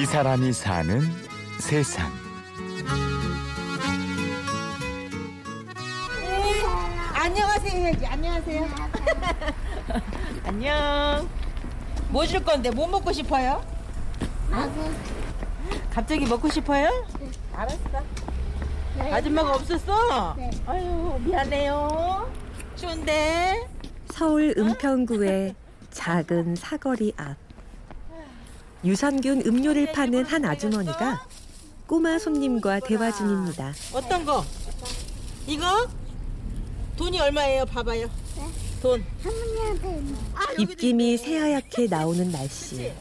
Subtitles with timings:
[0.00, 1.02] 이 사람이 사는
[1.58, 2.10] 세상.
[7.14, 8.66] 안녕하세요 해야지 안녕하세요
[10.46, 11.28] 안녕
[12.08, 13.62] 뭐 줄 건데 뭐 먹고 싶어요?
[15.92, 16.88] 갑자기 먹고 싶어요?
[17.54, 17.78] 알았어
[19.12, 20.34] 아줌마가 없었어?
[20.36, 20.50] 네.
[20.66, 22.30] 아유 미안해요
[22.76, 23.68] 추운데
[24.10, 25.54] 서울 은평구의
[25.90, 27.36] 작은 사거리 앞.
[28.84, 31.26] 유산균 음료를 파는 한 아주머니가
[31.86, 33.72] 꼬마 손님과 대화 중입니다.
[33.92, 34.44] 어떤 거?
[35.46, 35.88] 이거?
[36.96, 37.64] 돈이 얼마예요?
[37.66, 38.08] 봐봐요
[38.80, 41.16] 돈 할머니한테 아, 입김이.
[41.18, 42.92] 새하얗게 나오는 날씨.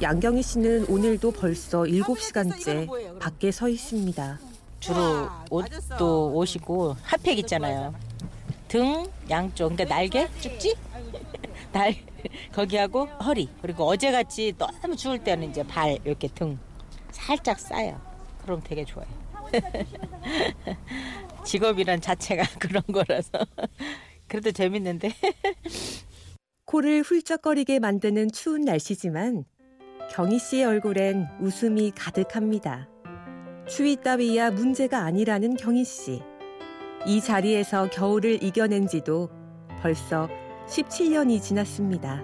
[0.00, 4.38] 양경희 씨는 오늘도 벌써 7시간째 밖에 서 있습니다.
[4.80, 6.32] 주로 옷도.
[6.34, 7.94] 옷이고 핫팩 있잖아요.
[8.68, 10.74] 등 양쪽 그러니까 날개 쭉지
[11.72, 11.94] 날
[12.52, 16.58] 거기하고 허리 그리고 어제같이 너무 추울 때는 이제 발 이렇게 등
[17.10, 18.00] 살짝 싸요.
[18.42, 19.06] 그럼 되게 좋아요.
[21.44, 23.30] 직업이란 자체가 그런 거라서
[24.26, 25.12] 그래도 재밌는데
[26.64, 29.44] 코를 훌쩍거리게 만드는 추운 날씨지만
[30.10, 32.88] 경희 씨의 얼굴엔 웃음이 가득합니다.
[33.68, 36.20] 추위 따위야 문제가 아니라는 경희 씨.
[37.06, 39.28] 이 자리에서 겨울을 이겨낸 지도
[39.80, 40.28] 벌써
[40.72, 42.22] 17년이 지났습니다.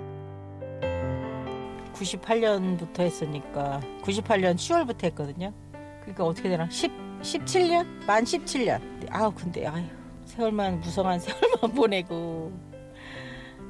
[1.93, 5.53] 98년부터 했으니까 98년 10월부터 했거든요.
[6.01, 6.91] 그러니까 어떻게 되나 10
[7.21, 8.81] 17년 만 17년.
[9.11, 9.85] 아우 근데 아유
[10.25, 12.53] 세월만 무성한 세월만 보내고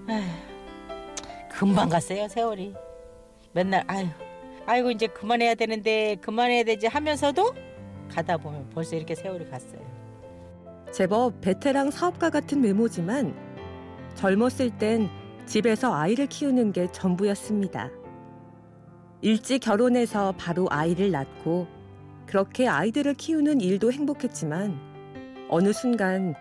[0.08, 0.22] 아휴,
[1.50, 2.72] 금방 갔어요 세월이.
[3.52, 4.06] 맨날 아유
[4.66, 7.52] 아이고 이제 그만해야 되는데 그만해야 되지 하면서도
[8.12, 9.80] 가다 보면 벌써 이렇게 세월이 갔어요.
[10.92, 13.47] 제법 베테랑 사업가 같은 외모지만
[14.18, 15.08] 젊었을 땐
[15.46, 17.88] 집에서 아이를 키우는 게 전부였습니다.
[19.20, 21.68] 일찍 결혼해서 바로 아이를 낳고
[22.26, 24.76] 그렇게 아이들을 키우는 일도 행복했지만
[25.48, 26.34] 어느 순간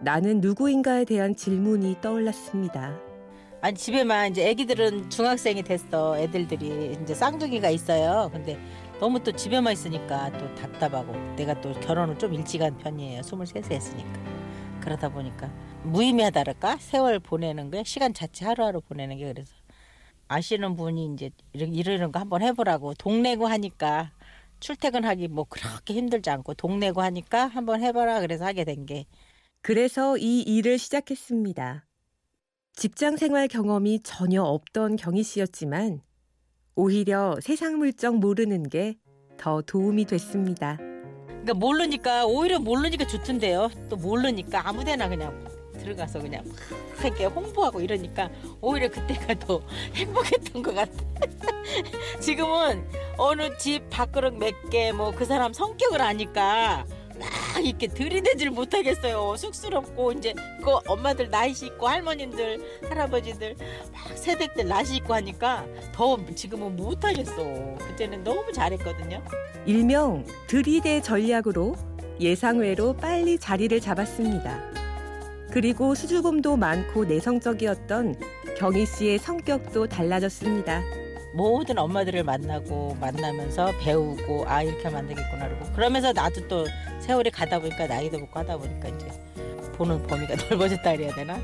[0.00, 2.96] 나는 누구인가에 대한 질문이 떠올랐습니다.
[3.62, 8.56] 아니 집에만 이제 애기들은 중학생이 됐어 애들들이 이제 쌍둥이가 있어요 근데
[9.00, 14.37] 너무 또 집에만 있으니까 또 답답하고 내가 또 결혼을 좀 일찍 한 편이에요 23세 했으니까
[14.80, 15.50] 그러다 보니까
[15.84, 19.54] 무의미하다랄까 세월 보내는 게 시간 자체 하루하루 보내는 게 그래서
[20.28, 24.12] 아시는 분이 이제 이런 거 한번 해보라고 동네고 하니까
[24.60, 29.06] 출퇴근하기 뭐 그렇게 힘들지 않고 동네고 하니까 한번 해봐라 그래서 하게 된 게
[29.62, 31.84] 그래서 이 일을 시작했습니다.
[32.74, 36.00] 직장 생활 경험이 전혀 없던 경희 씨였지만
[36.76, 38.96] 오히려 세상 물정 모르는 게
[39.38, 40.78] 더 도움이 됐습니다.
[41.48, 43.70] 그러니까 모르니까 오히려 모르니까 좋던데요.
[43.88, 45.32] 또 모르니까 아무데나 그냥
[45.78, 46.44] 들어가서 그냥
[46.96, 48.28] 막 이렇게 홍보하고 이러니까
[48.60, 49.62] 오히려 그때가 더
[49.96, 50.92] 행복했던 것 같아.
[52.20, 52.84] 지금은
[53.16, 56.84] 어느 집 밥그릇 몇 개 뭐 그 사람 성격을 아니까
[57.18, 59.36] 막 이렇게 들이대질 못하겠어요.
[59.36, 63.56] 쑥스럽고 이제 그 엄마들 나이시 있고 할머님들 할아버지들
[63.92, 67.76] 막 세댁들 나시 있고 하니까 더 지금은 못하겠어.
[67.78, 69.22] 그때는 너무 잘했거든요.
[69.66, 71.76] 일명 들이대 전략으로
[72.20, 74.62] 예상외로 빨리 자리를 잡았습니다.
[75.50, 78.16] 그리고 수줍음도 많고 내성적이었던
[78.58, 80.82] 경희 씨의 성격도 달라졌습니다.
[81.34, 86.66] 모든 엄마들을 만나고 만나면서 배우고 아 이렇게 그러고 그러면서 나도 또
[87.00, 89.08] 세월이 가다 보니까 나이도 먹고 하다 보니까 이제
[89.74, 91.38] 보는 범위가 넓어졌다 그래야 되나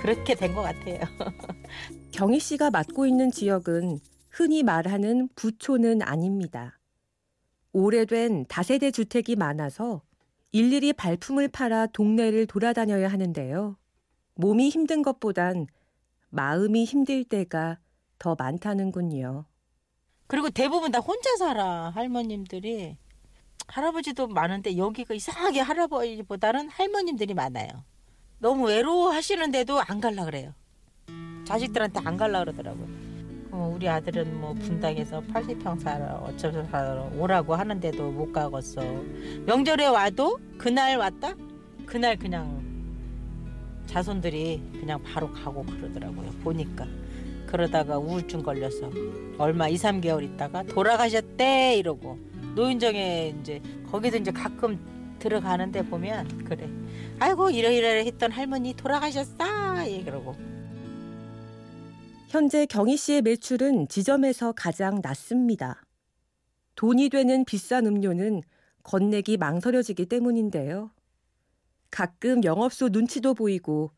[0.00, 1.00] 그렇게 된 것 같아요.
[2.12, 3.98] 경희 씨가 맡고 있는 지역은
[4.30, 6.78] 흔히 말하는 부촌은 아닙니다.
[7.72, 10.02] 오래된 다세대 주택이 많아서
[10.52, 13.76] 일일이 발품을 팔아 동네를 돌아다녀야 하는데요.
[14.34, 15.66] 몸이 힘든 것보단
[16.30, 17.78] 마음이 힘들 때가
[18.18, 19.44] 더 많다는군요.
[20.26, 22.96] 그리고 대부분 다 혼자 살아 할머님들이
[23.66, 27.68] 할아버지도 많은데 여기가 이상하게 할아버지보다는 할머님들이 많아요.
[28.38, 30.54] 너무 외로워하시는데도 안 갈라 그래요.
[31.44, 32.86] 자식들한테 안 갈라 그러더라고요.
[33.50, 38.80] 어, 우리 아들은 뭐 분당에서 80평 살아 어쩌서 살아 오라고 하는데도 못 가겠어.
[39.46, 41.34] 명절에 와도 그날 왔다
[41.86, 42.58] 그날 그냥
[43.86, 46.30] 자손들이 그냥 바로 가고 그러더라고요.
[46.42, 46.86] 보니까
[47.48, 48.90] 그러다가 우울증 걸려서
[49.38, 52.18] 얼마 2, 3개월 있다가 돌아가셨대 이러고
[52.54, 54.78] 노인정에 이제 거기도 이제 가끔
[55.18, 56.68] 들어가는데 보면 그래.
[57.18, 60.36] 아이고 이러이러 했던 할머니 돌아가셨어 예 그러고
[62.28, 65.82] 현재 경희 씨의 매출은 지점에서 가장 낮습니다.
[66.74, 68.42] 돈이 되는 비싼 음료는
[68.82, 70.90] 건네기 망설여지기 때문인데요.
[71.90, 73.90] 가끔 영업소 눈치도 보이고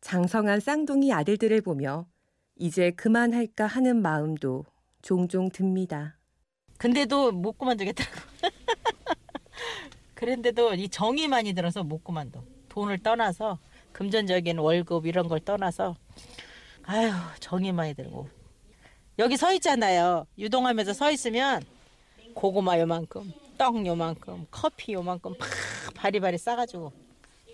[0.00, 2.06] 장성한 쌍둥이 아들들을 보며
[2.58, 4.64] 이제 그만할까 하는 마음도
[5.00, 6.16] 종종 듭니다.
[6.76, 8.20] 근데도 못 그만두겠더라고.
[10.14, 12.42] 그런데도 이 정이 많이 들어서 못 그만둬.
[12.68, 13.58] 돈을 떠나서
[13.92, 15.96] 금전적인 월급 이런 걸 떠나서
[16.82, 18.28] 아유 정이 많이 들고
[19.18, 20.26] 여기 서 있잖아요.
[20.36, 21.62] 유동하면서 서 있으면
[22.34, 25.48] 고구마 요만큼, 떡 요만큼, 커피 요만큼 팍
[25.94, 26.92] 바리바리 싸가지고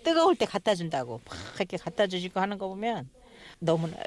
[0.03, 3.09] 뜨거울 때 갖다 준다고 팍 이렇게 갖다 주시고 하는 거 보면
[3.65, 3.97] 너무나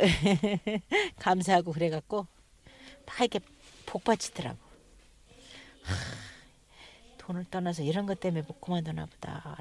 [1.20, 2.26] 감사하고 그래갖고
[3.06, 3.40] 막 이렇게
[3.87, 4.56] 복받치더라고.
[5.82, 5.94] 하,
[7.19, 9.56] 돈을 떠나서 이런 것 때문에 못 그만두나 보다.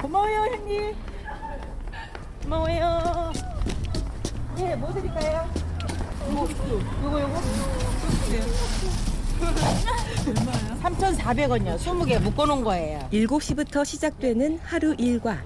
[0.00, 0.94] 고마워요 형님.
[2.42, 3.32] 고마워요.
[4.58, 5.50] 예, 뭐 드릴까요?
[6.30, 6.48] 뭐,
[7.02, 7.40] 요거 요거?
[10.82, 11.76] 3,400원이요.
[11.78, 13.08] 20개 묶어놓은 거예요.
[13.12, 15.42] 7시부터 시작되는 하루 일과.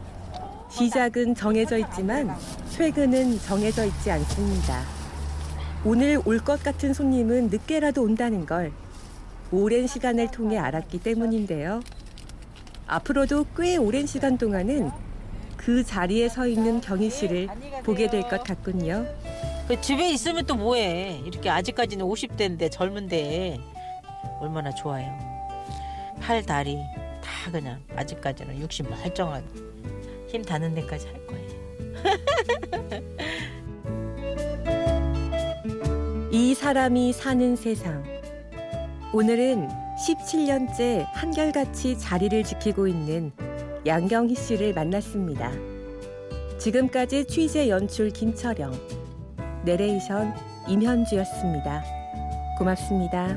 [0.70, 2.36] 시작은 정해져 있지만
[2.76, 4.82] 퇴근은 정해져 있지 않습니다.
[5.84, 8.72] 오늘 올 것 같은 손님은 늦게라도 온다는 걸
[9.52, 11.80] 오랜 시간을 통해 알았기 때문인데요.
[12.86, 14.90] 앞으로도 꽤 오랜 시간 동안은
[15.56, 17.48] 그 자리에 서 있는 경희 씨를
[17.84, 19.06] 보게 될 것 같군요.
[19.68, 21.22] 그 집에 있으면 또 뭐해.
[21.24, 23.58] 이렇게 아직까지는 50대인데 젊은데
[24.40, 25.06] 얼마나 좋아요.
[26.20, 26.76] 팔, 다리
[27.22, 29.46] 다 그냥 아직까지는 60 멀쩡하게
[30.28, 31.43] 힘 닿는 데까지 할 거예요.
[36.30, 38.02] 이 사람이 사는 세상.
[39.12, 43.32] 오늘은 17년째 한결같이 자리를 지키고 있는
[43.86, 45.52] 양경희 씨를 만났습니다.
[46.58, 48.72] 지금까지 취재 연출 김철영,
[49.64, 50.34] 내레이션
[50.68, 51.84] 임현주였습니다.
[52.58, 53.36] 고맙습니다.